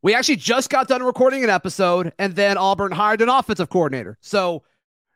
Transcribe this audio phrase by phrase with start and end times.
[0.00, 4.16] We actually just got done recording an episode, and then Auburn hired an offensive coordinator.
[4.20, 4.62] So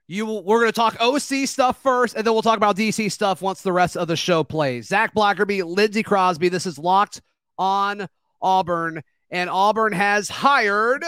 [0.08, 3.40] you we're going to talk OC stuff first, and then we'll talk about DC stuff
[3.40, 4.88] once the rest of the show plays.
[4.88, 6.48] Zac Blackerby, Lindsey Crosby.
[6.48, 7.22] This is locked
[7.58, 8.08] on
[8.40, 11.04] Auburn, and Auburn has hired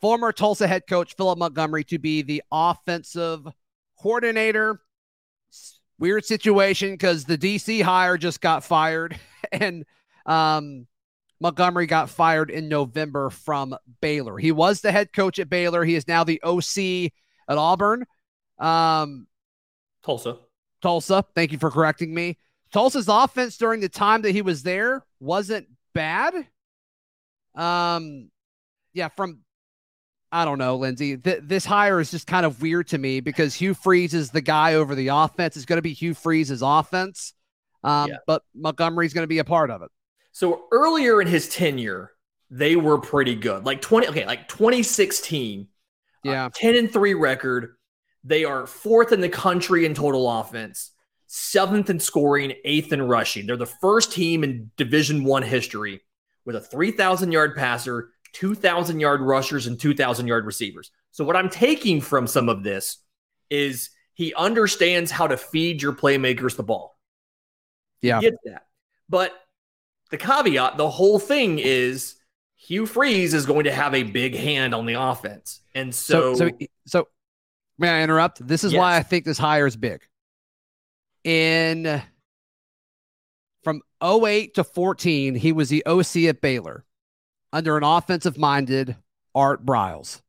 [0.00, 3.48] former Tulsa head coach Philip Montgomery to be the offensive
[3.98, 4.80] coordinator.
[5.98, 9.18] Weird situation because the DC hire just got fired,
[9.52, 9.84] and
[10.24, 10.86] um,
[11.40, 14.38] Montgomery got fired in November from Baylor.
[14.38, 15.84] He was the head coach at Baylor.
[15.84, 17.12] He is now the OC
[17.48, 18.06] at Auburn.
[18.58, 19.26] Um,
[20.02, 20.38] Tulsa.
[20.80, 21.24] Tulsa.
[21.34, 22.38] Thank you for correcting me.
[22.72, 26.34] Tulsa's offense during the time that he was there wasn't bad.
[27.54, 28.30] Um,
[28.92, 29.40] yeah, from
[30.32, 31.16] I don't know, Lindsey.
[31.16, 34.40] Th- this hire is just kind of weird to me because Hugh Freeze is the
[34.40, 35.56] guy over the offense.
[35.56, 37.32] It's going to be Hugh Freeze's offense,
[37.84, 38.16] um, yeah.
[38.26, 39.90] but Montgomery's going to be a part of it.
[40.36, 42.12] So earlier in his tenure,
[42.50, 43.64] they were pretty good.
[43.64, 45.66] Like 20, okay, like 2016,
[46.24, 47.76] yeah, uh, 10 and 3 record.
[48.22, 50.90] They are fourth in the country in total offense,
[51.26, 53.46] seventh in scoring, eighth in rushing.
[53.46, 56.02] They're the first team in Division One history
[56.44, 60.90] with a 3,000 yard passer, 2,000 yard rushers, and 2,000 yard receivers.
[61.12, 62.98] So, what I'm taking from some of this
[63.48, 66.98] is he understands how to feed your playmakers the ball.
[68.02, 68.20] Yeah.
[68.20, 68.66] He gets that.
[69.08, 69.32] But
[70.10, 72.16] the caveat, the whole thing is
[72.56, 75.60] Hugh Freeze is going to have a big hand on the offense.
[75.74, 77.08] And so, so, so, so
[77.78, 78.46] may I interrupt?
[78.46, 78.78] This is yes.
[78.78, 80.02] why I think this hire is big.
[81.24, 82.02] In
[83.62, 86.84] from 08 to 14, he was the OC at Baylor
[87.52, 88.96] under an offensive minded
[89.34, 90.20] Art Briles.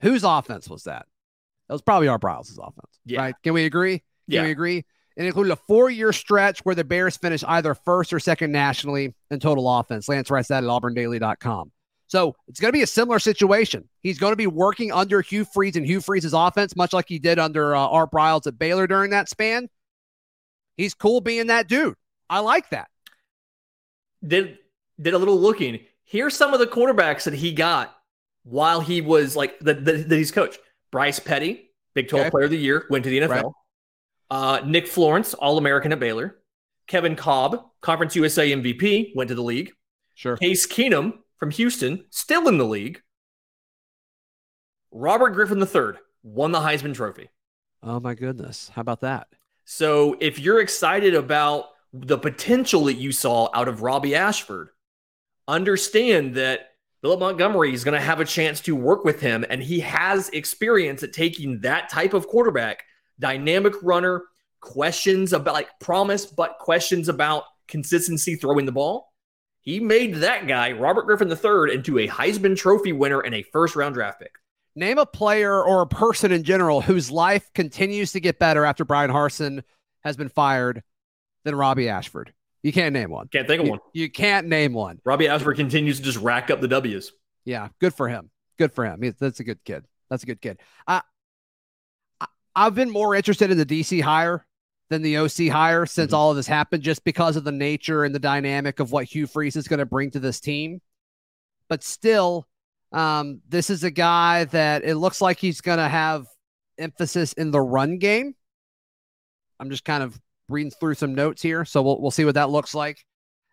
[0.00, 1.06] Whose offense was that?
[1.68, 2.98] That was probably Art Briles' offense.
[3.04, 3.20] Yeah.
[3.20, 3.34] Right?
[3.42, 3.98] Can we agree?
[3.98, 4.42] Can yeah.
[4.42, 4.84] we agree?
[5.16, 9.14] It included a four year stretch where the Bears finished either first or second nationally
[9.30, 10.08] in total offense.
[10.08, 11.70] Lance writes that at auburndaily.com.
[12.12, 13.88] So it's going to be a similar situation.
[14.00, 17.18] He's going to be working under Hugh Freeze and Hugh Freeze's offense, much like he
[17.18, 19.68] did under uh, Art Briles at Baylor during that span.
[20.76, 21.94] He's cool being that dude.
[22.28, 22.88] I like that.
[24.26, 24.58] Did
[25.00, 25.80] did a little looking.
[26.04, 27.96] Here's some of the quarterbacks that he got
[28.44, 30.58] while he was like that he's coached.
[30.90, 32.30] Bryce Petty, Big 12 okay.
[32.30, 33.28] Player of the Year, went to the NFL.
[33.28, 33.44] Right.
[34.32, 36.38] Uh, Nick Florence, All American at Baylor.
[36.86, 39.72] Kevin Kolb, Conference USA MVP, went to the league.
[40.14, 40.38] Sure.
[40.38, 43.02] Case Keenum from Houston, still in the league.
[44.90, 47.28] Robert Griffin III won the Heisman Trophy.
[47.82, 48.70] Oh my goodness.
[48.74, 49.28] How about that?
[49.66, 54.70] So if you're excited about the potential that you saw out of Robbie Ashford,
[55.46, 56.70] understand that
[57.02, 60.30] Philip Montgomery is going to have a chance to work with him, and he has
[60.30, 62.84] experience at taking that type of quarterback
[63.18, 64.22] dynamic runner,
[64.60, 69.12] questions about like promise, but questions about consistency throwing the ball.
[69.60, 73.76] He made that guy, Robert Griffin III, into a Heisman Trophy winner and a first
[73.76, 74.32] round draft pick.
[74.74, 78.84] Name a player or a person in general whose life continues to get better after
[78.84, 79.62] Brian Harsin
[80.02, 80.82] has been fired
[81.44, 82.32] than Robbie Ashford.
[82.62, 83.28] You can't name one.
[83.28, 83.80] Can't think of you, one.
[83.92, 85.00] You can't name one.
[85.04, 87.12] Robbie Ashford continues to just rack up the W's.
[87.44, 88.30] Yeah, good for him.
[88.58, 89.00] Good for him.
[89.18, 89.84] That's a good kid.
[90.08, 90.60] That's a good kid.
[90.86, 91.00] Uh,
[92.54, 94.46] I've been more interested in the DC hire
[94.90, 96.16] than the OC hire since mm-hmm.
[96.16, 99.26] all of this happened, just because of the nature and the dynamic of what Hugh
[99.26, 100.80] Freeze is going to bring to this team.
[101.68, 102.46] But still,
[102.92, 106.26] um, this is a guy that it looks like he's going to have
[106.78, 108.34] emphasis in the run game.
[109.58, 112.50] I'm just kind of reading through some notes here, so we'll we'll see what that
[112.50, 113.04] looks like.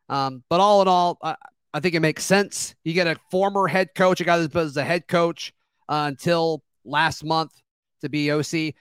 [0.09, 1.35] Um, but all in all, I,
[1.73, 2.73] I, think it makes sense.
[2.83, 5.53] You get a former head coach, a guy that was a head coach
[5.87, 7.51] uh, until last month
[8.01, 8.73] to be OC.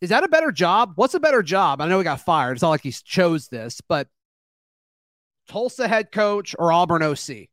[0.00, 0.92] Is that a better job?
[0.96, 1.80] What's a better job?
[1.80, 2.52] I know he got fired.
[2.52, 4.08] It's not like he chose this, but
[5.48, 7.30] Tulsa head coach or Auburn OC?
[7.30, 7.48] I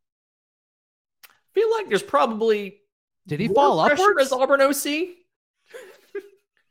[1.53, 2.79] feel like there's probably
[3.25, 4.83] did he fall upwards as Auburn OC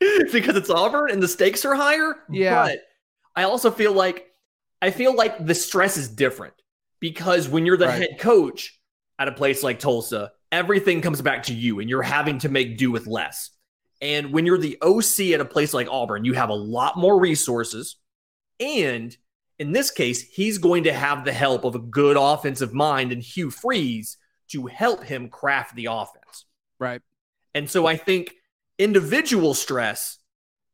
[0.32, 2.16] because it's Auburn and the stakes are higher.
[2.30, 2.78] Yeah, but
[3.34, 4.26] I also feel like
[4.80, 6.54] I feel like the stress is different
[7.00, 8.00] because when you're the right.
[8.00, 8.80] head coach
[9.18, 12.78] at a place like Tulsa, everything comes back to you and you're having to make
[12.78, 13.50] do with less.
[14.00, 17.18] And when you're the OC at a place like Auburn, you have a lot more
[17.18, 17.96] resources.
[18.60, 19.16] And
[19.58, 23.22] in this case, he's going to have the help of a good offensive mind and
[23.22, 26.44] Hugh Freeze to help him craft the offense.
[26.78, 27.00] Right.
[27.54, 28.34] And so I think
[28.78, 30.18] individual stress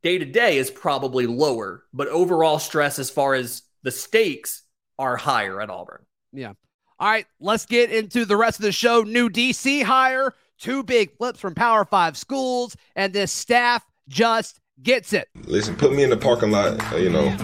[0.02, 4.62] day to day is probably lower, but overall stress as far as the stakes
[4.98, 6.04] are higher at Auburn.
[6.32, 6.54] Yeah.
[6.98, 9.02] All right, let's get into the rest of the show.
[9.02, 15.12] New DC hire two big flips from Power Five schools, and this staff just gets
[15.12, 15.28] it.
[15.44, 17.36] Listen, put me in the parking lot, you know,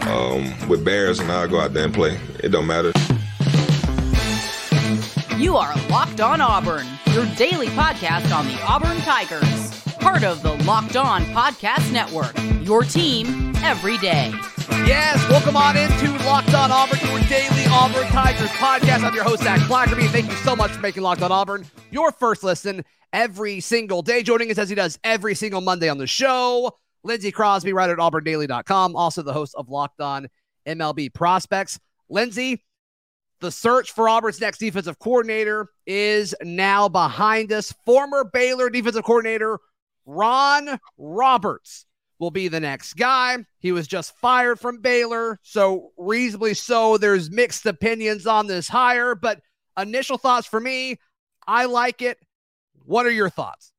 [0.00, 2.18] um, with Bears, and I'll go out there and play.
[2.42, 2.92] It don't matter.
[5.38, 9.82] You are Locked On Auburn, your daily podcast on the Auburn Tigers.
[9.96, 12.36] Part of the Locked On Podcast Network,
[12.66, 14.32] your team every day.
[14.70, 19.04] Yes, welcome on into Locked On Auburn, your daily Auburn Tigers podcast.
[19.04, 20.08] I'm your host, Zac Blackerby.
[20.08, 24.22] Thank you so much for making Locked On Auburn your first listen every single day.
[24.22, 27.98] Joining us as he does every single Monday on the show, Lindsey Crosby, writer at
[27.98, 30.28] auburndaily.com, also the host of Locked On
[30.66, 31.78] MLB Prospects.
[32.08, 32.64] Lindsey,
[33.40, 37.72] the search for Auburn's next defensive coordinator is now behind us.
[37.84, 39.58] Former Baylor defensive coordinator
[40.04, 41.85] Ron Roberts
[42.18, 43.38] will be the next guy.
[43.58, 46.96] He was just fired from Baylor, so reasonably so.
[46.96, 49.40] There's mixed opinions on this hire, but
[49.78, 50.98] initial thoughts for me,
[51.46, 52.18] I like it.
[52.84, 53.72] What are your thoughts?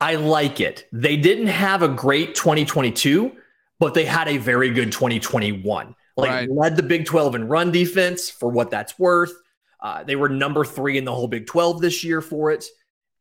[0.00, 0.86] I like it.
[0.92, 3.32] They didn't have a great 2022,
[3.78, 5.94] but they had a very good 2021.
[6.16, 6.50] Like right.
[6.50, 9.32] led the Big 12 in run defense for what that's worth.
[9.80, 12.64] Uh, they were number three in the whole Big 12 this year for it.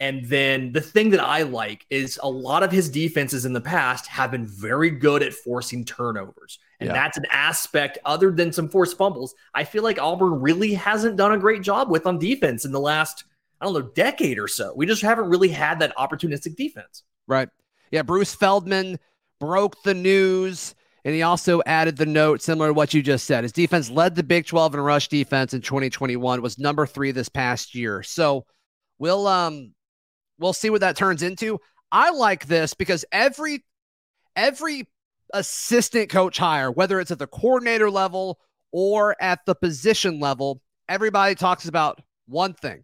[0.03, 3.61] And then the thing that I like is a lot of his defenses in the
[3.61, 6.59] past have been very good at forcing turnovers.
[6.81, 6.93] And yeah.
[6.93, 9.33] that's an aspect other than some forced fumbles.
[9.53, 12.81] I feel like Auburn really hasn't done a great job with on defense in the
[12.81, 13.23] last,
[13.61, 14.73] I don't know, decade or so.
[14.75, 17.03] We just haven't really had that opportunistic defense.
[17.25, 17.47] Right.
[17.89, 18.01] Yeah.
[18.01, 18.99] Bruce Feldman
[19.39, 23.45] broke the news and he also added the note similar to what you just said.
[23.45, 27.29] His defense led the Big 12 in rush defense in 2021, was number three this
[27.29, 28.03] past year.
[28.03, 28.45] So
[28.99, 29.73] we'll um
[30.43, 31.59] we'll see what that turns into.
[31.91, 33.63] I like this because every
[34.35, 34.87] every
[35.33, 38.39] assistant coach hire, whether it's at the coordinator level
[38.71, 42.83] or at the position level, everybody talks about one thing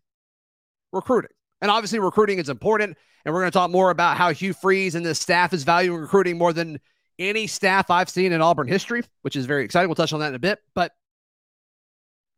[0.91, 1.31] recruiting.
[1.61, 2.97] And obviously, recruiting is important.
[3.25, 5.99] And we're going to talk more about how Hugh Freeze and the staff is valuing
[5.99, 6.79] recruiting more than
[7.19, 9.89] any staff I've seen in Auburn history, which is very exciting.
[9.89, 10.59] We'll touch on that in a bit.
[10.73, 10.93] But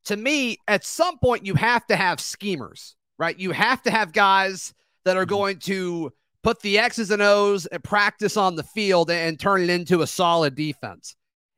[0.05, 3.37] to me, at some point, you have to have schemers, right?
[3.37, 4.73] You have to have guys
[5.05, 5.35] that are mm-hmm.
[5.35, 6.13] going to
[6.43, 10.07] put the X's and O's and practice on the field and turn it into a
[10.07, 11.15] solid defense.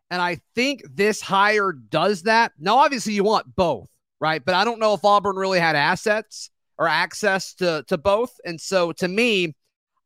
[0.10, 2.52] And I think this hire does that.
[2.60, 4.44] Now, obviously, you want both, right?
[4.44, 8.32] But I don't know if Auburn really had assets or access to, to both.
[8.46, 9.56] And so to me,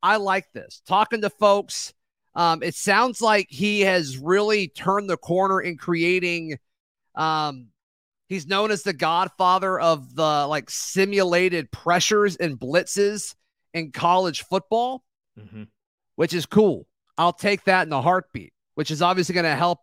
[0.04, 0.82] I like this.
[0.88, 1.94] Talking to folks,
[2.36, 6.58] um, it sounds like he has really turned the corner in creating.
[7.16, 7.68] Um,
[8.28, 13.36] he's known as the godfather of the like simulated pressures and blitzes
[13.74, 15.04] in college football,
[15.40, 15.64] mm-hmm.
[16.16, 16.88] which is cool.
[17.18, 19.80] I'll take that in a heartbeat, which is obviously going to help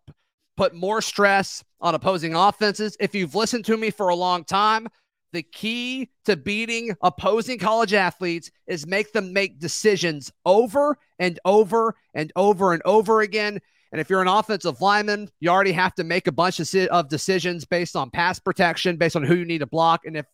[0.56, 2.96] put more stress on opposing offenses.
[3.00, 4.88] If you've listened to me for a long time,
[5.32, 11.96] the key to beating opposing college athletes is make them make decisions over and over
[12.14, 13.60] and over and over again.
[13.94, 17.64] And if you're an offensive lineman, you already have to make a bunch of, decisions
[17.64, 20.00] based on pass protection, based on who you need to block.
[20.04, 20.26] And if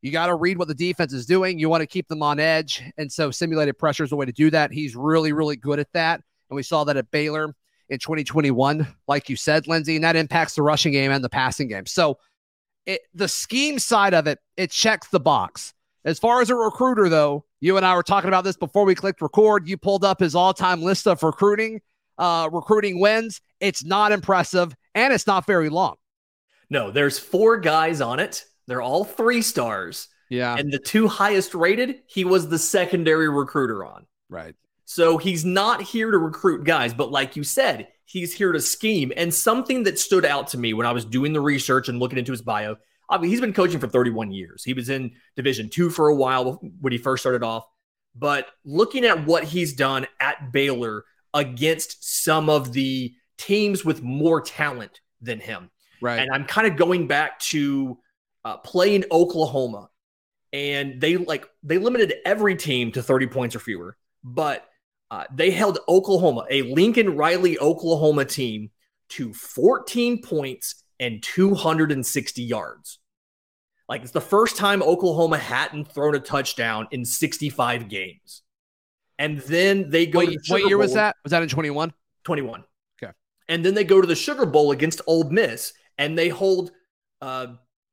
[0.00, 2.40] you got to read what the defense is doing, you want to keep them on
[2.40, 2.82] edge.
[2.96, 4.72] And so simulated pressure is a way to do that.
[4.72, 6.22] He's really, really good at that.
[6.48, 7.54] And we saw that at Baylor
[7.90, 11.68] in 2021, like you said, Lindsey, and that impacts the rushing game and the passing
[11.68, 11.84] game.
[11.84, 12.16] So,
[12.86, 15.74] it, the scheme side of it, it checks the box.
[16.06, 18.94] As far as a recruiter, though, you and I were talking about this before we
[18.94, 19.68] clicked record.
[19.68, 21.82] You pulled up his all-time list of recruiting,
[22.18, 23.40] uh, recruiting wins.
[23.60, 25.96] It's not impressive, and it's not very long.
[26.70, 28.44] No, there's four guys on it.
[28.66, 30.08] They're all three stars.
[30.30, 34.06] Yeah, and the two highest rated, he was the secondary recruiter on.
[34.28, 34.54] Right.
[34.84, 39.12] So he's not here to recruit guys, but like you said, he's here to scheme.
[39.16, 42.18] And something that stood out to me when I was doing the research and looking
[42.18, 42.76] into his bio,
[43.08, 44.62] I mean, he's been coaching for 31 years.
[44.64, 47.64] He was in Division two for a while when he first started off.
[48.14, 54.40] But looking at what he's done at Baylor against some of the teams with more
[54.40, 55.70] talent than him.
[56.00, 56.20] Right.
[56.20, 57.98] And I'm kind of going back to
[58.44, 59.90] uh, playing Oklahoma.
[60.52, 63.96] And they like they limited every team to 30 points or fewer.
[64.22, 64.64] But
[65.10, 68.70] uh, they held Oklahoma, a Lincoln Riley Oklahoma team,
[69.10, 73.00] to 14 points and 260 yards.
[73.88, 78.42] Like it's the first time Oklahoma hadn't thrown a touchdown in 65 games.
[79.18, 80.20] And then they go.
[80.20, 80.78] Wait, what year Bowl.
[80.78, 81.16] was that?
[81.22, 81.92] Was that in 21?
[82.24, 82.64] 21.
[83.02, 83.12] Okay.
[83.48, 86.72] And then they go to the Sugar Bowl against Ole Miss, and they hold
[87.20, 87.48] uh,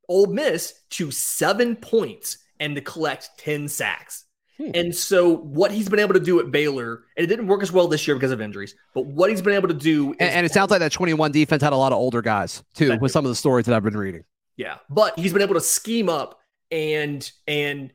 [0.09, 4.25] Ole Miss to seven points and to collect 10 sacks.
[4.57, 4.71] Hmm.
[4.73, 7.71] And so, what he's been able to do at Baylor, and it didn't work as
[7.71, 10.45] well this year because of injuries, but what he's been able to do, and, and,
[10.45, 13.25] it sounds like that 21 defense had a lot of older guys too, with some
[13.25, 14.23] of the stories that I've been reading.
[14.57, 17.91] Yeah, but he's been able to scheme up and and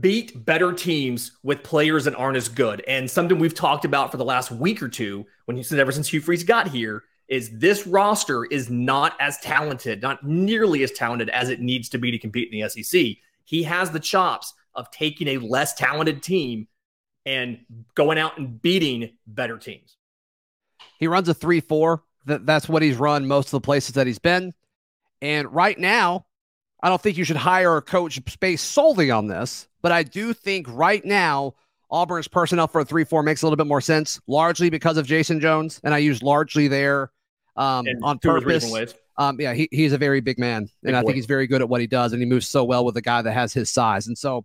[0.00, 2.82] beat better teams with players that aren't as good.
[2.88, 6.20] And something we've talked about for the last week or two, when ever since Hugh
[6.20, 11.48] Freeze got here, is this roster is not as talented, not nearly as talented as
[11.48, 13.16] it needs to be to compete in the SEC.
[13.44, 16.68] He has the chops of taking a less talented team
[17.24, 17.58] and
[17.94, 19.96] going out and beating better teams.
[20.98, 22.02] He runs a 3 4.
[22.26, 24.52] That's what he's run most of the places that he's been.
[25.22, 26.25] And right now,
[26.82, 30.32] I don't think you should hire a coach based solely on this, but I do
[30.32, 31.54] think right now,
[31.90, 35.06] Auburn's personnel for a 3 4 makes a little bit more sense, largely because of
[35.06, 35.80] Jayson Jones.
[35.84, 37.12] And I use largely there
[37.56, 38.94] um, on purpose.
[39.18, 41.68] Um, yeah, he, he's a very big man, and I think he's very good at
[41.68, 44.06] what he does, and he moves so well with a guy that has his size.
[44.06, 44.44] And so,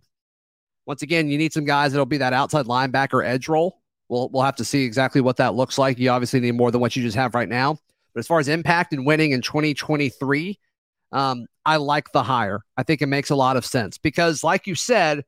[0.86, 3.82] once again, you need some guys that'll be that outside linebacker edge role.
[4.08, 5.98] We'll we'll have to see exactly what that looks like.
[5.98, 7.78] You obviously need more than what you just have right now.
[8.14, 10.58] But as far as impact and winning in 2023,
[11.12, 12.62] um, I like the hire.
[12.76, 15.24] I think it makes a lot of sense because, like you said,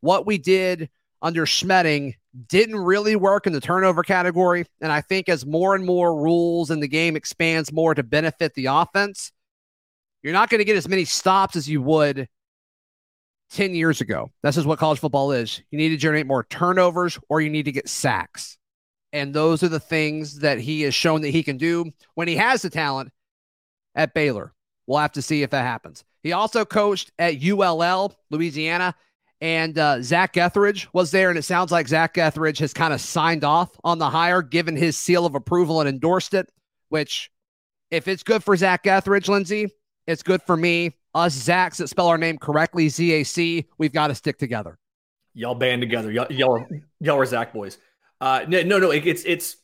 [0.00, 0.90] what we did
[1.22, 2.14] under Schmedding
[2.48, 4.66] didn't really work in the turnover category.
[4.80, 8.54] And I think as more and more rules in the game expands more to benefit
[8.54, 9.32] the offense,
[10.22, 12.28] you're not going to get as many stops as you would
[13.52, 14.30] 10 years ago.
[14.42, 15.60] This is what college football is.
[15.70, 18.56] You need to generate more turnovers or you need to get sacks.
[19.12, 22.36] And those are the things that he has shown that he can do when he
[22.36, 23.12] has the talent
[23.94, 24.54] at Baylor.
[24.86, 26.04] We'll have to see if that happens.
[26.22, 28.94] He also coached at ULL, Louisiana.
[29.40, 33.00] And uh, Zac Etheridge was there, and it sounds like Zac Etheridge has kind of
[33.00, 36.48] signed off on the hire, given his seal of approval and endorsed it.
[36.90, 37.28] Which,
[37.90, 39.68] if it's good for Zac Etheridge, Lindsey,
[40.06, 40.94] it's good for me.
[41.12, 44.78] Us Zachs that spell our name correctly, Z A C, we've got to stick together.
[45.34, 46.12] Y'all band together.
[46.12, 46.68] Y'all, y'all, are,
[47.00, 47.78] y'all are Zach boys.
[48.20, 48.90] Uh, no, no, no.
[48.92, 49.56] It, it's it's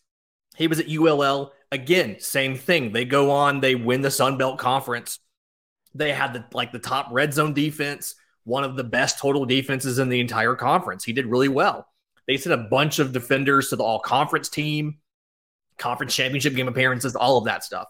[0.56, 2.16] he was at ULL again.
[2.20, 2.92] Same thing.
[2.92, 3.60] They go on.
[3.60, 5.18] They win the Sun Belt Conference.
[5.94, 8.14] They had the like the top red zone defense
[8.48, 11.04] one of the best total defenses in the entire conference.
[11.04, 11.86] He did really well.
[12.26, 14.98] They sent a bunch of defenders to the all conference team,
[15.76, 17.88] conference championship game appearances, all of that stuff.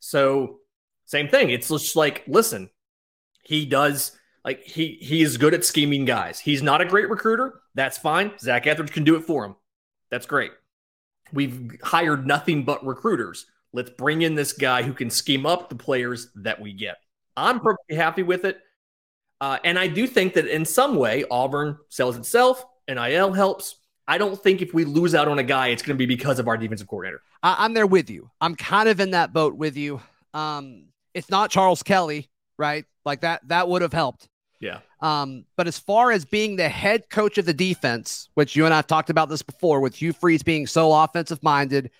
[0.00, 0.58] So,
[1.06, 1.50] same thing.
[1.50, 2.70] It's just like, listen,
[3.44, 6.40] he does like he he is good at scheming guys.
[6.40, 7.60] He's not a great recruiter.
[7.76, 8.32] That's fine.
[8.40, 9.54] Zac Etheridge can do it for him.
[10.10, 10.50] That's great.
[11.32, 13.46] We've hired nothing but recruiters.
[13.72, 16.96] Let's bring in this guy who can scheme up the players that we get.
[17.36, 18.60] I'm perfectly happy with it.
[19.40, 23.76] Uh, and I do think that in some way, Auburn sells itself, NIL helps.
[24.06, 26.38] I don't think if we lose out on a guy, it's going to be because
[26.38, 27.22] of our defensive coordinator.
[27.42, 28.30] I- am there with you.
[28.40, 30.00] I'm kind of in that boat with you.
[30.34, 32.84] Um, it's not Charles Kelly, right?
[33.04, 34.28] Like that, that would have helped.
[34.60, 34.80] Yeah.
[35.02, 38.74] Um, but as far as being the head coach of the defense, which you and
[38.74, 41.90] I have talked about this before, with Hugh Freeze being so offensive minded,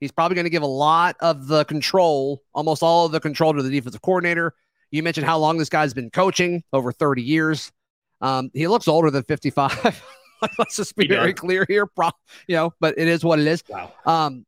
[0.00, 3.54] he's probably going to give a lot of the control, almost all of the control
[3.54, 4.54] to the defensive coordinator.
[4.90, 7.72] You mentioned how long this guy's been coaching over 30 years.
[8.20, 10.02] Um, he looks older than 55.
[10.58, 11.40] Let's just be he very does.
[11.40, 11.86] clear here.
[11.86, 12.10] Pro,
[12.48, 13.62] you know, but it is what it is.
[13.68, 13.92] Wow.
[14.04, 14.44] Um,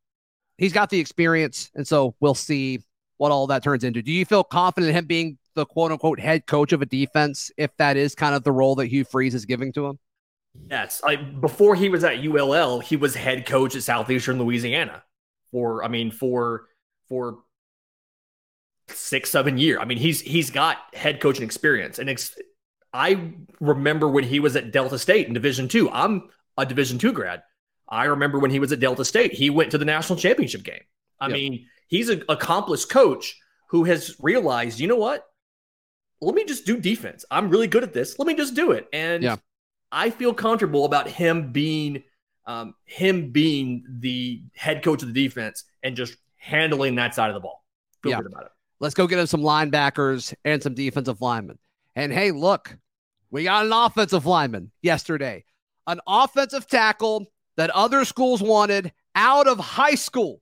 [0.59, 2.81] he's got the experience, and so we'll see
[3.19, 4.03] what all that turns into.
[4.03, 7.51] Do you feel confident in him being the quote unquote head coach of a defense
[7.57, 9.99] if that is kind of the role that Hugh Freeze is giving to him?
[10.71, 11.03] Yes.
[11.03, 15.03] Like before he was at ULL, he was head coach at Southeastern Louisiana
[15.51, 16.67] for, I mean, for,
[17.09, 17.39] for
[18.89, 19.79] six, seven years.
[19.81, 22.37] I mean, he's he's got head coaching experience, and ex-
[22.93, 25.91] I remember when he was at Delta State in Division Two.
[25.91, 27.43] I'm a Division Two grad.
[27.89, 29.33] I remember when he was at Delta State.
[29.33, 30.83] He went to the national championship game.
[31.21, 31.35] I yep.
[31.35, 35.25] mean, he's an accomplished coach who has realized, you know what?
[36.21, 37.25] Let me just do defense.
[37.31, 38.19] I'm really good at this.
[38.19, 38.89] Let me just do it.
[38.93, 39.37] And yeah.
[39.93, 42.03] I feel comfortable about him being
[42.47, 47.35] um, him being the head coach of the defense and just handling that side of
[47.35, 47.65] the ball.
[48.03, 48.17] Feel yeah.
[48.19, 48.53] good about it.
[48.79, 51.59] Let's go get him some linebackers and some defensive linemen.
[51.97, 52.77] And hey, look,
[53.31, 55.45] we got an offensive lineman yesterday,
[55.87, 60.41] an offensive tackle that other schools wanted out of high school.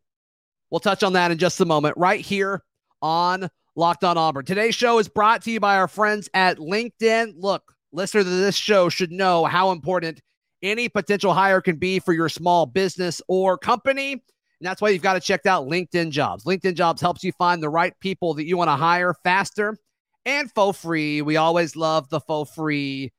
[0.71, 2.63] We'll touch on that in just a moment, right here
[3.01, 4.45] on Locked on Auburn.
[4.45, 7.35] Today's show is brought to you by our friends at LinkedIn.
[7.37, 10.21] Look, listener to this show should know how important
[10.63, 14.13] any potential hire can be for your small business or company.
[14.13, 14.21] And
[14.61, 16.45] that's why you've got to check out LinkedIn Jobs.
[16.45, 19.77] LinkedIn Jobs helps you find the right people that you want to hire faster
[20.25, 21.21] and for free.
[21.21, 23.13] We always love the for free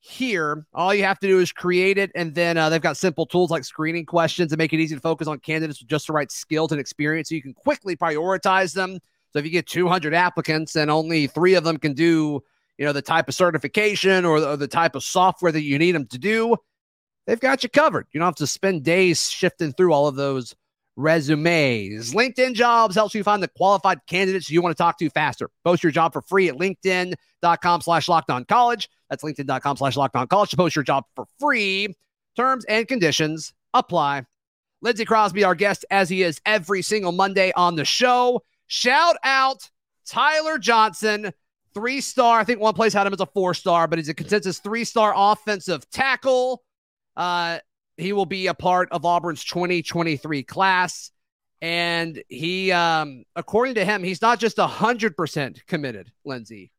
[0.00, 0.66] here.
[0.74, 3.52] All you have to do is create it, and then uh, they've got simple tools
[3.52, 6.30] like screening questions to make it easy to focus on candidates with just the right
[6.30, 8.98] skills and experience so you can quickly prioritize them.
[9.32, 12.42] So if you get 200 applicants and only three of them can do,
[12.78, 16.06] you know, the type of certification or the, type of software that you need them
[16.06, 16.56] to do,
[17.26, 18.06] they've got you covered.
[18.12, 20.54] You don't have to spend days shifting through all of those
[20.96, 22.12] resumes.
[22.12, 25.48] LinkedIn Jobs helps you find the qualified candidates you want to talk to faster.
[25.64, 28.08] Post your job for free at linkedin.com slash
[28.48, 28.88] college.
[29.08, 31.94] That's linkedin.com slash college to post your job for free.
[32.36, 34.24] Terms and conditions apply.
[34.82, 38.42] Lindsey Crosby, our guest, as he is every single Monday on the show.
[38.72, 39.68] Shout out
[40.06, 41.30] Tyler Johnson,
[41.74, 42.40] three star.
[42.40, 44.84] I think one place had him as a four star, but he's a consensus three
[44.84, 46.62] star offensive tackle.
[47.14, 47.58] Uh,
[47.98, 51.10] he will be a part of Auburn's 2023 class.
[51.60, 56.72] And he, um, according to him, he's not just 100% committed, Lindsey.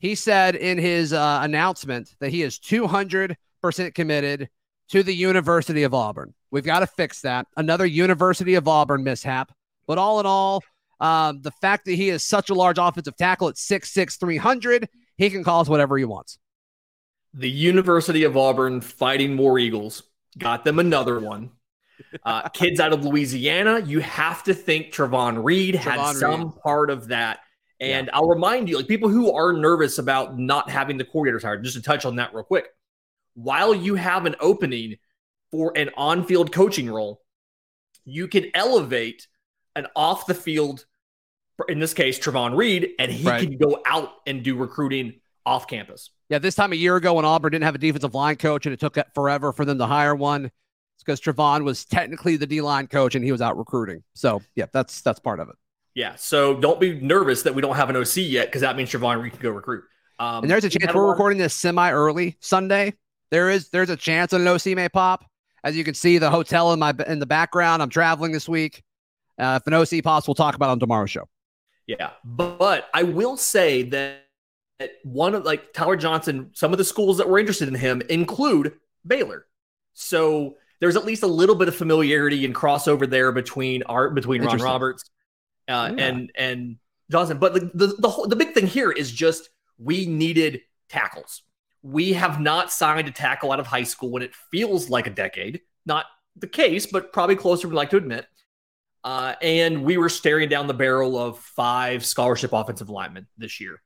[0.00, 3.36] He said in his uh, announcement that he is 200%
[3.94, 4.48] committed
[4.88, 6.34] to the University of Auburn.
[6.50, 7.46] We've got to fix that.
[7.56, 9.52] Another University of Auburn mishap.
[9.86, 10.64] But all in all,
[11.00, 15.30] um, the fact that he is such a large offensive tackle at 6'6, 300, he
[15.30, 16.38] can call us whatever he wants.
[17.34, 20.02] The University of Auburn fighting War Eagles
[20.38, 21.50] got them another one.
[22.24, 26.52] Uh, kids out of Louisiana, you have to think Trovon Reed had Trovon some Reed.
[26.62, 27.40] part of that.
[27.78, 31.62] And I'll remind you, like people who are nervous about not having the coordinators hired,
[31.62, 32.68] just to touch on that real quick.
[33.34, 34.96] While you have an opening
[35.50, 37.20] for an on-field coaching role,
[38.06, 39.26] you can elevate
[39.76, 40.84] an off the field,
[41.68, 43.42] in this case, Trovon Reed, and he Right.
[43.48, 46.10] can go out and do recruiting off campus.
[46.28, 48.72] Yeah, this time a year ago when Auburn didn't have a defensive line coach and
[48.72, 52.60] it took forever for them to hire one, it's because Trovon was technically the D
[52.60, 54.02] line coach and he was out recruiting.
[54.14, 55.54] So yeah, that's that's part of it.
[55.94, 58.90] Yeah, so don't be nervous that we don't have an OC yet, because that means
[58.90, 59.84] Trovon Reed can go recruit.
[60.18, 62.94] Um, And there's a chance we're recording this semi early Sunday.
[63.30, 65.24] There is there's a chance an OC may pop.
[65.64, 67.82] As you can see, the hotel in my in the background.
[67.82, 68.82] I'm traveling this week.
[69.38, 71.28] Uh, if an OC pops, we'll talk about on tomorrow's show.
[71.86, 74.22] Yeah, but, I will say that,
[75.04, 78.74] one of like Tyler Johnson, some of the schools that were interested in him include
[79.06, 79.46] Baylor.
[79.94, 84.42] So there's at least a little bit of familiarity and crossover there between art between
[84.42, 85.08] Ron Roberts
[85.68, 86.04] uh, Yeah.
[86.04, 86.76] and and
[87.10, 87.38] Johnson.
[87.38, 91.42] But the the the, whole, the big thing here is just we needed tackles.
[91.82, 95.10] We have not signed a tackle out of high school, when it feels like a
[95.10, 95.60] decade.
[95.86, 98.26] Not the case, but probably closer we like to admit.
[99.06, 103.80] Uh, and we were staring down the barrel of five scholarship offensive linemen this year.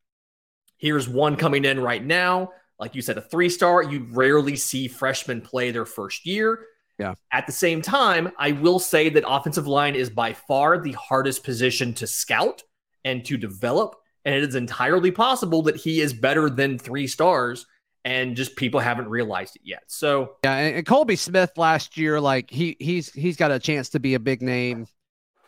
[0.79, 2.53] Here's one coming in right now.
[2.79, 3.83] Like you said, a three star.
[3.83, 6.61] You rarely see freshmen play their first year.
[6.99, 7.17] Yeah.
[7.35, 11.45] At the same time, I will say that offensive line is by far the hardest
[11.45, 12.63] position to scout
[13.05, 13.97] and to develop.
[14.25, 17.67] And it is entirely possible that he is better than three stars,
[18.07, 19.83] and just people haven't realized it yet.
[19.87, 23.91] So, Yeah, and, and Colby Smith last year, like he he's he's got a chance
[23.91, 24.87] to be a big name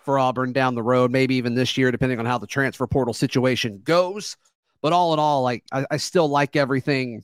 [0.05, 3.15] for Auburn down the road, maybe even this year, depending on how the transfer portal
[3.15, 4.37] situation goes.
[4.81, 7.23] But all in all, like I, I still like everything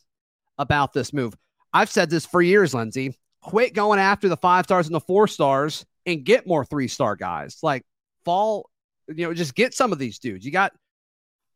[0.59, 1.35] about this move.
[1.73, 3.17] I've said this for years, Lindsey.
[3.43, 7.17] Quit going after the five stars and the four stars and get more three star
[7.17, 7.59] guys.
[7.63, 7.85] Like
[8.25, 8.69] fall,
[9.09, 10.45] you know, just get some of these dudes.
[10.45, 10.73] You got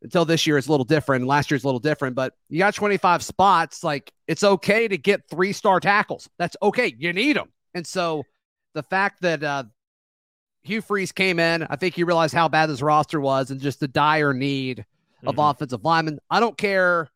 [0.03, 1.27] until this year it's a little different.
[1.27, 3.85] Last year's a little different, but you got 25 spots.
[3.85, 6.29] Like it's okay to get three star tackles.
[6.39, 6.95] That's okay.
[6.99, 7.53] You need them.
[7.75, 8.25] And so
[8.75, 9.65] the fact that uh,
[10.65, 13.81] Hugh Freeze came in, I think he realized how bad this roster was and just
[13.81, 14.85] the dire need
[15.27, 15.51] of Mhm.
[15.51, 16.19] offensive linemen.
[16.31, 17.09] I don't care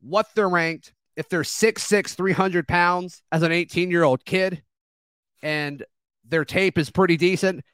[0.00, 0.92] what they're ranked.
[1.16, 4.62] If they're 6'6, 300 pounds as an 18 year old kid
[5.42, 5.84] and
[6.24, 7.64] their tape is pretty decent,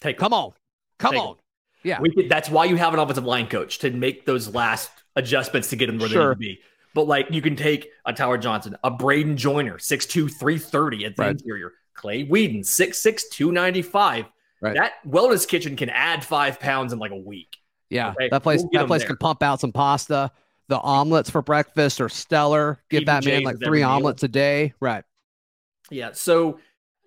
[0.00, 0.52] take come on.
[0.98, 1.36] Come Take on.
[1.82, 2.00] Yeah.
[2.00, 5.68] We could, that's why you have an offensive line coach to make those last adjustments
[5.70, 6.60] to get them where they need to be.
[6.94, 11.22] But like you can take a Tower Johnson, a Bradyn Joiner, 6'2, 330 at the
[11.22, 11.30] Right.
[11.32, 14.26] interior, Clay Wedin, 6'6, 295.
[14.64, 14.74] Right.
[14.76, 17.56] That wellness kitchen can add five pounds in like a week.
[17.90, 19.08] Yeah, Okay, that place we'll that place there.
[19.08, 20.32] can pump out some pasta.
[20.68, 22.80] The omelets for breakfast are stellar.
[22.88, 23.90] Give that man like three meal.
[23.90, 24.72] omelets a day.
[24.80, 25.04] Right.
[25.90, 26.12] Yeah.
[26.12, 26.58] So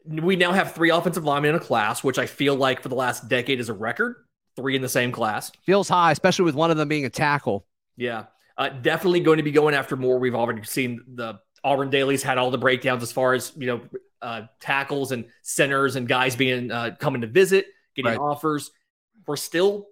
[0.05, 2.95] we now have three offensive linemen in a class, which I feel like for the
[2.95, 4.17] last decade is a record.
[4.55, 5.51] Three in the same class.
[5.65, 7.65] Feels high, especially with one of them being a tackle.
[7.95, 8.25] Yeah,
[8.57, 10.19] uh, definitely going to be going after more.
[10.19, 13.81] We've already seen the Auburn dailies had all the breakdowns as far as you know
[14.21, 18.19] uh, tackles and centers and guys being uh, coming to visit, getting Right.
[18.19, 18.71] offers.
[19.25, 19.87] We're still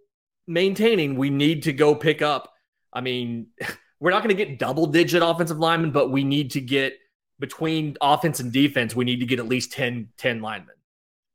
[0.47, 1.15] maintaining.
[1.15, 2.51] We need to go pick up.
[2.93, 3.47] I mean,
[3.99, 6.93] we're not going to get double digit offensive linemen, but we need to get
[7.39, 8.95] between offense and defense.
[8.95, 10.75] We need to get at least 10, 10 linemen.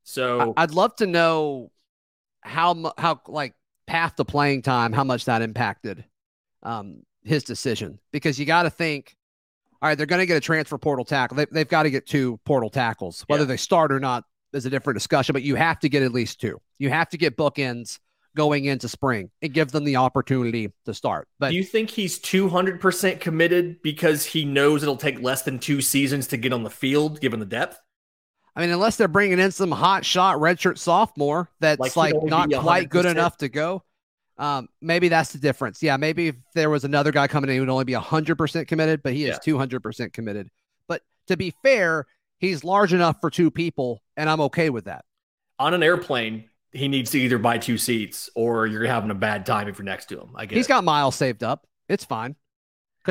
[0.02, 1.70] So I'd love to know
[2.42, 3.54] how how like
[3.86, 6.04] path to playing time, how much that impacted
[6.62, 7.98] um, his decision.
[8.12, 9.16] Because you got to think,
[9.82, 11.36] all right, they're going to get a transfer portal tackle.
[11.36, 13.24] They, they've got to get two portal tackles.
[13.28, 13.48] Whether Yeah.
[13.48, 15.32] they start or not is a different discussion.
[15.32, 16.60] But you have to get at least two.
[16.78, 17.98] You have to get bookends
[18.36, 21.26] going into spring and give them the opportunity to start.
[21.38, 25.80] But Do you think he's 200% committed because he knows it'll take less than two
[25.80, 27.78] seasons to get on the field, given the depth?
[28.54, 32.52] I mean, unless they're bringing in some hot shot redshirt sophomore that's Like like, not
[32.52, 33.82] quite good enough to go,
[34.40, 35.80] um, maybe that's the difference.
[35.82, 39.02] Yeah, maybe if there was another guy coming in, he would only be 100% committed,
[39.04, 40.48] but he is 200% committed.
[40.88, 42.06] But to be fair,
[42.40, 45.04] He's large enough for two people, and I'm okay with that.
[45.58, 49.44] On an airplane, he needs to either buy two seats or you're having a bad
[49.44, 50.30] time if you're next to him.
[50.34, 51.66] I guess He's got miles saved up.
[51.88, 52.36] It's fine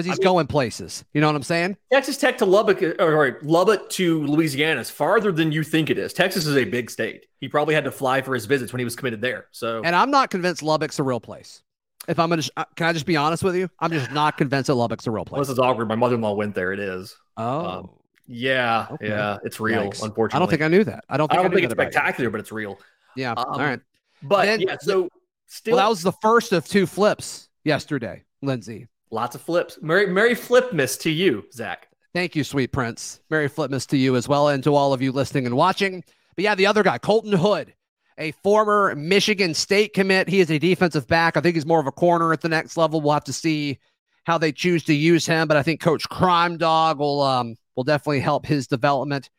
[0.06, 1.04] because he's I mean- going places.
[1.14, 1.78] You know what I'm saying?
[1.92, 5.98] Texas Tech to Lubbock, or sorry, Lubbock to Louisiana is farther than you think it
[5.98, 6.14] is.
[6.14, 7.26] Texas is a big state.
[7.40, 9.48] He probably had to fly for his visits when he was committed there.
[9.52, 11.62] So And I'm not convinced Lubbock's a real place.
[12.08, 13.70] If I'm gonna, sh- uh, can I just be honest with you?
[13.80, 15.54] I'm just not convinced that Lubbock's a real well, this place.
[15.54, 15.88] is awkward.
[15.88, 16.72] My mother-in-law went there.
[16.74, 17.16] It is.
[17.38, 17.90] Oh, um,
[18.26, 19.10] Yeah, Okay.
[19.10, 19.84] yeah, it's real.
[19.84, 20.04] Yikes.
[20.04, 21.04] Unfortunately, I don't think I knew that.
[21.10, 21.92] I don't I think I, don't knew think it's that you.
[21.92, 22.80] spectacular, but it's real.
[23.16, 23.32] Yeah.
[23.34, 23.80] Um, All right.
[24.24, 25.10] But Then- yeah, so
[25.48, 28.88] still Well, that was the first of two flips yesterday, Lindsey.
[29.12, 29.78] Lots of flips.
[29.82, 31.88] Merry Merry Flipmas to you, Zach.
[32.14, 33.20] Thank you, sweet prince.
[33.30, 36.04] Merry Flipmas to you as well, and to all of you listening and watching.
[36.36, 37.74] But yeah, the other guy, Colton Hood,
[38.18, 40.28] a former Michigan State commit.
[40.28, 41.38] He is a defensive back.
[41.38, 43.00] I think he's more of a corner at the next level.
[43.02, 43.80] We'll have to see
[44.26, 47.84] how they choose to use him, but I think Coach Crime Dog will um will
[47.84, 49.30] definitely help his development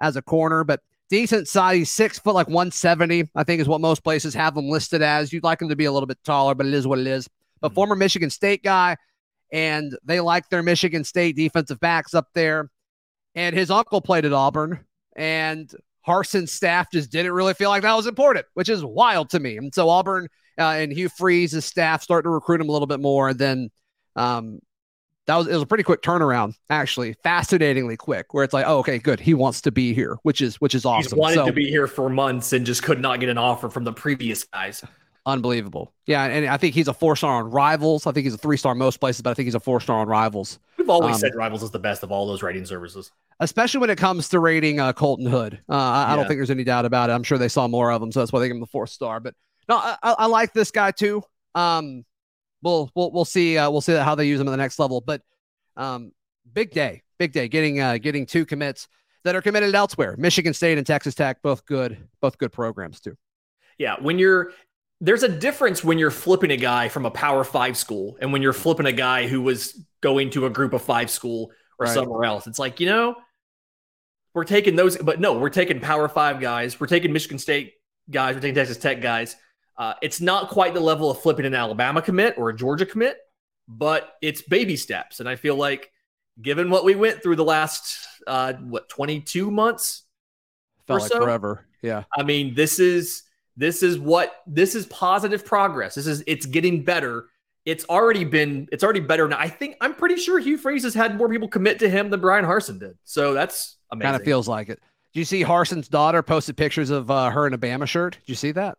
[0.00, 0.64] as a corner.
[0.64, 4.56] But decent size, he's six foot like 170, I think is what most places have
[4.56, 5.32] him listed as.
[5.32, 7.28] You'd like him to be a little bit taller, but it is what it is.
[7.60, 7.74] But Mhm.
[7.74, 8.96] former Michigan State guy,
[9.52, 12.70] and they like their Michigan State defensive backs up there.
[13.34, 14.84] And his uncle played at Auburn,
[15.14, 15.72] and
[16.06, 19.56] Harsin's staff just didn't really feel like that was important, which is wild to me.
[19.56, 20.26] And so Auburn
[20.58, 23.28] uh, and Hugh Freeze's staff start to recruit him a little bit more.
[23.28, 23.70] And then
[24.16, 24.58] um,
[25.26, 28.34] that was it was a pretty quick turnaround, actually, fascinatingly quick.
[28.34, 30.82] Where it's like, oh, okay, good, he wants to be here, which is which is
[30.82, 31.18] He's awesome.
[31.18, 33.84] wanted So- to be here for months and just could not get an offer from
[33.84, 34.82] the previous guys.
[35.26, 35.92] Unbelievable.
[36.06, 36.24] Yeah.
[36.24, 38.06] And I think he's a four star on rivals.
[38.06, 40.00] I think he's a three star most places, but I think he's a four star
[40.00, 43.10] on rivals, We've always Um, said Rivals is the best of all those rating services.
[43.40, 45.60] especially when it comes to rating uh, Colton Hood.
[45.68, 47.12] Uh, I, I don't think there's any doubt about it.
[47.12, 48.10] I'm sure they saw more of him.
[48.12, 49.20] So that's why they gave him the four star.
[49.20, 49.34] But
[49.68, 51.22] no, I, I I like this guy too.
[51.54, 52.04] Um,
[52.62, 53.58] we'll, we'll, we'll see.
[53.58, 55.00] Uh, we'll see how they use him at the next level.
[55.02, 55.20] But
[55.76, 56.12] um,
[56.50, 58.88] big day, big day getting, uh, getting two commits
[59.24, 60.14] that are committed elsewhere.
[60.18, 63.16] Michigan State and Texas Tech, both good, both good programs too.
[63.78, 64.52] Yeah, when you're
[65.00, 68.42] there's a difference when you're flipping a guy from a Power Five school and when
[68.42, 71.94] you're flipping a guy who was going to a Group of Five school or Right.
[71.94, 72.46] somewhere else.
[72.46, 73.16] It's like you know,
[74.34, 76.78] we're taking those, but no, we're taking Power Five guys.
[76.78, 77.74] We're taking Michigan State
[78.10, 78.34] guys.
[78.34, 79.36] We're taking Texas Tech guys.
[79.78, 83.16] Uh, it's not quite the level of flipping an Alabama commit or a Georgia commit,
[83.66, 85.20] but it's baby steps.
[85.20, 85.90] And I feel like,
[86.42, 90.02] given what we went through the last uh, what 22 months,
[90.86, 91.20] Felt Or like so.
[91.20, 91.66] forever.
[91.82, 92.04] Yeah.
[92.16, 93.22] I mean, this is
[93.56, 95.94] this is what this is positive progress.
[95.94, 97.26] This is it's getting better.
[97.64, 99.38] It's already been it's already better now.
[99.38, 102.20] I think I'm pretty sure Hugh Freeze has had more people commit to him than
[102.20, 102.96] Brian Harsin did.
[103.04, 104.12] So that's amazing.
[104.12, 104.80] Kind of feels like it.
[105.12, 108.18] Did you see Harsin's daughter posted pictures of uh, her in a Bama shirt?
[108.20, 108.78] Did you see that?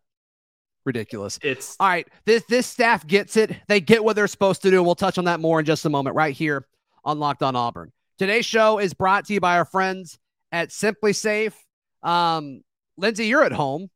[0.84, 1.38] Ridiculous.
[1.44, 3.56] it's All right, this this staff gets it.
[3.68, 5.86] They get what they're supposed to do, and we'll touch on that more in just
[5.86, 6.66] a moment, right here
[7.06, 7.92] on Locked On Auburn.
[8.18, 10.18] Today's show is brought to you by our friends
[10.52, 11.54] at SimpliSafe.
[12.02, 12.64] Um,
[12.98, 13.90] Lindsey, you're at home.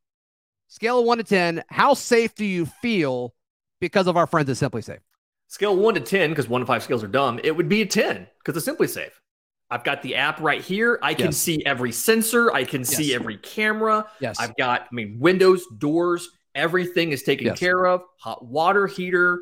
[0.75, 3.33] Scale of one to ten, how safe do you feel
[3.79, 4.99] because of our friends at SimpliSafe?
[5.47, 7.39] scale one to ten because one to five scales are dumb.
[7.45, 9.21] It would be a ten because it's simply safe.
[9.69, 10.99] I've got the app right here.
[11.01, 11.37] I can Yes.
[11.37, 12.51] see every sensor.
[12.51, 14.05] I can see every camera.
[14.19, 17.57] Yes, I've got, I mean, windows, doors, everything is taken Yes.
[17.57, 18.01] care of.
[18.19, 19.39] Hot water heater,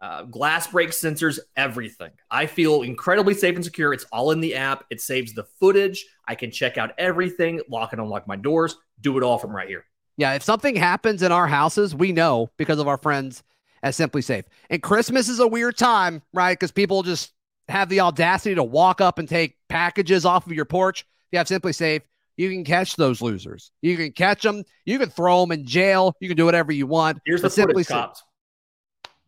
[0.00, 2.10] uh, glass break sensors, everything.
[2.28, 3.92] I feel incredibly safe and secure.
[3.92, 4.84] It's all in the app.
[4.90, 6.04] It saves the footage.
[6.26, 9.68] I can check out everything, lock and unlock my doors, do it all from right
[9.68, 9.84] here.
[10.16, 13.42] Yeah, if something happens in our houses, we know because of our friends
[13.82, 14.44] at SimpliSafe.
[14.70, 16.58] And Christmas is a weird time, right?
[16.58, 17.32] Because people just
[17.68, 21.00] have the audacity to walk up and take packages off of your porch.
[21.00, 22.02] If you have SimpliSafe,
[22.36, 23.72] you can catch those losers.
[23.82, 24.64] You can catch them.
[24.84, 26.14] You can throw them in jail.
[26.20, 27.18] You can do whatever you want.
[27.26, 28.16] Here's the SimpliSafe-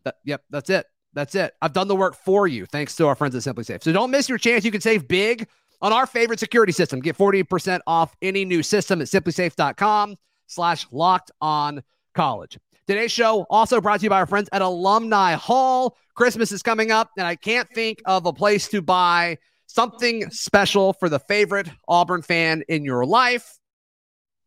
[0.05, 0.87] that, yep, that's it.
[1.15, 1.55] That's it.
[1.63, 3.83] I've done the work for you thanks to our friends at SimpliSafe.
[3.83, 4.65] So don't miss your chance.
[4.65, 5.49] You can save big
[5.81, 7.01] on our favorite security system.
[7.01, 10.17] Get 40% off any new system at simplisafe.com
[10.47, 11.83] slash locked on
[12.15, 12.59] college.
[12.87, 15.97] Today's show also brought to you by our friends at Alumni Hall.
[16.15, 20.93] Christmas is coming up, and I can't think of a place to buy something special
[20.93, 23.59] for the favorite Auburn fan in your life.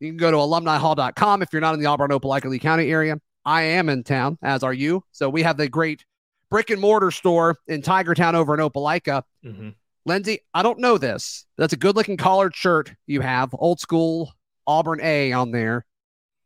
[0.00, 3.18] You can go to alumnihall.com if you're not in the Auburn Opelika Lee County area.
[3.44, 5.02] I am in town, as are you.
[5.12, 6.04] So we have the great
[6.50, 9.22] brick and mortar store in Tigertown over in Opelika.
[9.44, 9.74] Mhm.
[10.06, 11.44] Lindsey, I don't know this.
[11.58, 14.32] That's a good looking collared shirt you have, old school
[14.66, 15.84] Auburn A on there.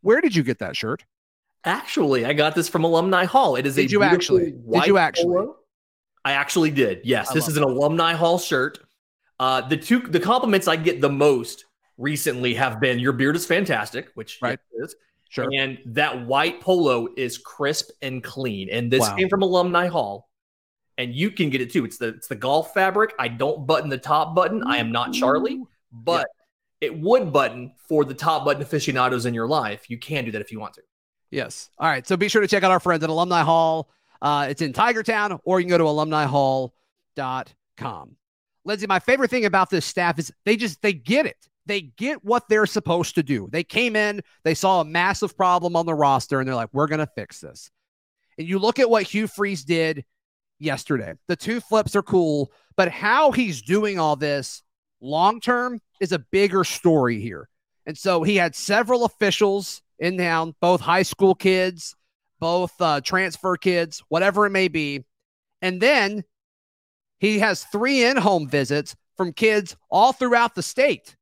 [0.02, 1.04] Where did you get that shirt?
[1.64, 3.56] Actually, I got this from Alumni Hall.
[3.56, 4.52] It is a you actually?
[4.70, 5.36] Did you actually?
[5.36, 5.56] polo.
[6.24, 7.00] I actually did.
[7.04, 8.78] Yes, I this is an Alumni Hall shirt.
[9.40, 11.64] Uh, the two the compliments I get the most
[11.98, 14.58] recently have been your beard is fantastic, which Right.
[14.74, 14.94] is,
[15.28, 15.48] Sure.
[15.52, 18.68] and that white polo is crisp and clean.
[18.70, 19.16] And this Wow.
[19.16, 20.28] came from Alumni Hall,
[20.98, 21.84] and you can get it too.
[21.84, 23.14] It's the it's the golf fabric.
[23.18, 24.62] I don't button the top button.
[24.64, 25.62] I am not Charlie,
[25.92, 26.26] but
[26.82, 29.88] it would button for the top button aficionados in your life.
[29.88, 30.82] You can do that if you want to.
[31.30, 31.70] Yes.
[31.78, 32.04] All right.
[32.06, 33.88] So be sure to check out our friends at Alumni Hall.
[34.20, 38.16] Uh, it's in Tigertown, or you can go to alumnihall.com.
[38.64, 41.36] Lindsey, my favorite thing about this staff is they just they get it.
[41.66, 43.48] They get what they're supposed to do.
[43.50, 46.88] They came in, they saw a massive problem on the roster, and they're like, we're
[46.88, 47.70] gonna fix this.
[48.38, 50.04] And you look at what Hugh Freeze did
[50.58, 51.14] yesterday.
[51.28, 54.64] The two flips are cool, but how he's doing all this
[55.00, 57.48] long term is a bigger story here.
[57.86, 61.94] And so he had several officials in town, both high school kids,
[62.40, 65.04] both uh, transfer kids, whatever it may be.
[65.62, 66.24] And then
[67.20, 71.16] he has three in home visits from kids all throughout the state.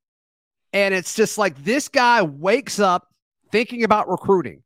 [0.72, 3.06] And it's just like this guy wakes up
[3.52, 4.62] thinking about recruiting.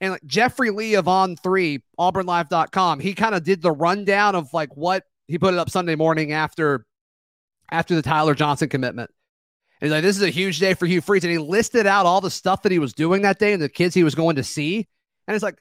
[0.00, 4.52] And like Jeffrey Lee of On Three, AuburnLive.com, he kind of did the rundown of
[4.52, 6.86] like what he put it up Sunday morning after
[7.72, 9.10] after the Tyler Johnson commitment.
[9.80, 11.24] He's like, this is a huge day for Hugh Freeze.
[11.24, 13.68] And he listed out all the stuff that he was doing that day and the
[13.68, 14.88] kids he was going to see.
[15.26, 15.58] And it's like,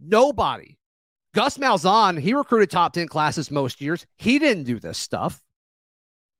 [0.00, 0.78] nobody.
[1.34, 4.06] Gus Malzahn, he recruited top 10 classes most years.
[4.16, 5.42] He didn't do this stuff.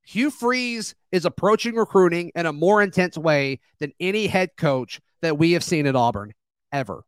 [0.04, 5.38] Hugh Freeze is approaching recruiting in a more intense way than any head coach that
[5.38, 6.34] we have seen at Auburn
[6.72, 7.04] ever.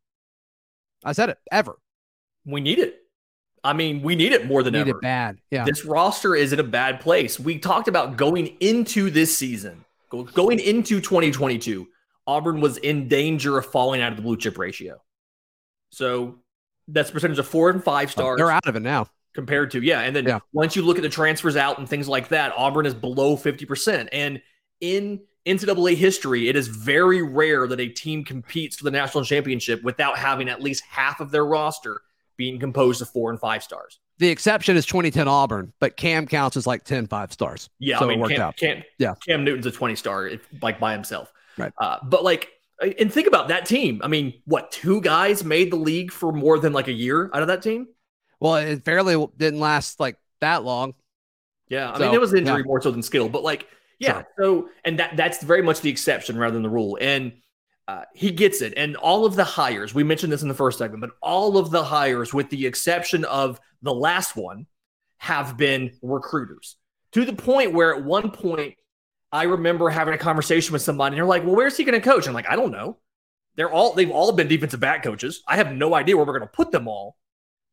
[1.04, 1.76] I said it, ever.
[2.44, 2.96] We need it.
[3.66, 4.90] I mean, we need it more than need ever.
[4.90, 5.38] it bad.
[5.50, 5.64] Yeah.
[5.64, 7.40] This roster is in a bad place.
[7.40, 11.88] We talked about going into this season, going into 2022,
[12.26, 15.00] Auburn was in danger of falling out of the blue chip ratio.
[15.90, 16.38] So
[16.88, 18.38] that's percentage of four and five oh, stars.
[18.38, 19.08] They're out of it now.
[19.34, 20.00] Compared to, yeah.
[20.00, 20.38] And then Yeah.
[20.52, 24.08] once you look at the transfers out and things like that, Auburn is below 50%.
[24.12, 24.40] And
[24.80, 29.82] in NCAA history, it is very rare that a team competes for the national championship
[29.82, 32.00] without having at least half of their roster
[32.36, 33.98] being composed of four and five stars.
[34.18, 37.68] The exception is 2010 Auburn, but Cam counts as like 10 five stars.
[37.78, 38.56] Yeah, So I it mean, worked Cam, out.
[38.56, 39.14] Cam, Yeah.
[39.26, 41.32] Cam Newton's a 20 star, if, like by himself.
[41.58, 41.72] Right.
[41.78, 42.50] Uh, but like,
[42.98, 44.00] and think about that team.
[44.04, 47.42] I mean, what, two guys made the league for more than like a year out
[47.42, 47.88] of that team?
[48.40, 50.94] Well, it fairly didn't last like that long.
[51.68, 51.90] Yeah.
[51.92, 52.64] I So, mean, it was injury yeah.
[52.64, 53.66] more so than skill, but like,
[53.98, 54.12] yeah.
[54.12, 54.26] Sure.
[54.38, 56.98] So, and that that's very much the exception rather than the rule.
[57.00, 57.32] And
[57.88, 58.74] uh, he gets it.
[58.76, 61.70] And all of the hires, we mentioned this in the first segment, but all of
[61.70, 64.66] the hires, with the exception of the last one,
[65.18, 66.76] have been recruiters
[67.12, 68.74] to the point where at one point
[69.32, 72.04] I remember having a conversation with somebody and they're like, well, where's he going to
[72.06, 72.26] coach?
[72.28, 72.98] I'm like, I don't know.
[73.56, 75.42] They're all, they've all been defensive back coaches.
[75.48, 77.16] I have no idea where we're going to put them all,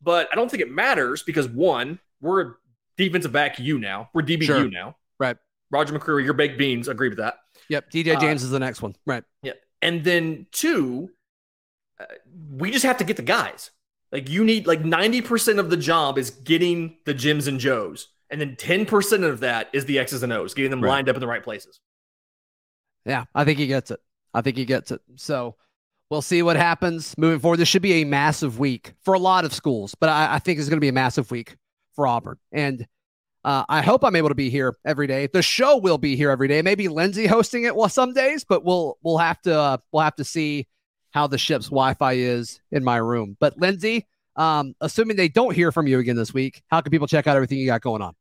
[0.02, 2.54] but I don't think it matters because one, we're a
[2.98, 4.10] defensive back U now.
[4.14, 4.70] We're DBU Sure.
[4.70, 4.96] now.
[5.20, 5.36] Right.
[5.72, 6.88] Roger McCreary, your baked beans.
[6.88, 7.36] Agree with that.
[7.68, 7.92] Yep.
[7.92, 8.96] DJ Uh, James is the next one.
[9.06, 9.24] Right.
[9.84, 11.10] And then two,
[12.00, 12.06] uh,
[12.58, 13.70] we just have to get the guys.
[14.12, 18.08] Like you need like 90% of the job is getting the Jims and Joes.
[18.30, 20.90] And then 10% of that is the X's and O's, getting them Right.
[20.90, 21.80] lined up in the right places.
[23.06, 23.26] Yeah.
[23.36, 24.00] I think he gets it.
[24.34, 25.02] I think he gets it.
[25.16, 25.56] So
[26.10, 27.58] we'll see what happens moving forward.
[27.58, 30.60] This should be a massive week for a lot of schools, but I, I think
[30.60, 31.58] it's going to be a massive week
[31.96, 32.38] for Auburn.
[32.52, 32.88] And
[33.44, 35.28] uh, I hope I'm able to be here every day.
[35.28, 36.62] The show will be here every day.
[36.62, 40.16] Maybe Lindsey hosting it well some days, but we'll we'll have to uh, we'll have
[40.16, 40.68] to see
[41.12, 43.38] how the ship's Wi-Fi is in my room.
[43.40, 47.08] But Lindsey, um, assuming they don't hear from you again this week, how can people
[47.08, 48.16] check out everything you got going on?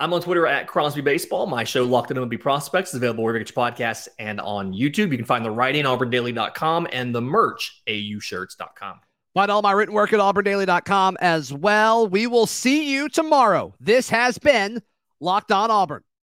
[0.00, 1.46] I'm on Twitter at Crosby Baseball.
[1.46, 4.72] My show, Locked On MLB Prospects, is available wherever you get your podcasts and on
[4.72, 5.10] YouTube.
[5.10, 9.00] You can find the writing, auburndaily.com, and the merch, aushirts.com.
[9.34, 12.08] Find all my written work at auburndaily.com as well.
[12.08, 13.74] We will see you tomorrow.
[13.78, 14.82] This has been
[15.20, 16.02] Locked On Auburn.